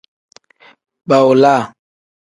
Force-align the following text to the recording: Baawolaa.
Baawolaa. 1.07 1.61